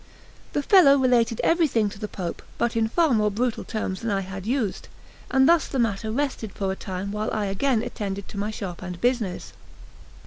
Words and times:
The 0.53 0.63
fellow 0.63 0.97
related 0.97 1.39
everything 1.43 1.87
to 1.89 1.99
the 1.99 2.07
Pope, 2.07 2.41
but 2.57 2.75
in 2.75 2.87
far 2.87 3.13
more 3.13 3.29
brutal 3.29 3.63
terms 3.63 4.01
than 4.01 4.09
I 4.09 4.21
had 4.21 4.47
used; 4.47 4.87
and 5.29 5.47
thus 5.47 5.67
the 5.67 5.77
matter 5.77 6.09
rested 6.11 6.51
for 6.53 6.71
a 6.71 6.75
time 6.75 7.11
while 7.11 7.29
I 7.31 7.45
again 7.45 7.83
attended 7.83 8.27
to 8.29 8.39
my 8.39 8.49
shop 8.49 8.81
and 8.81 8.99
business. 8.99 9.53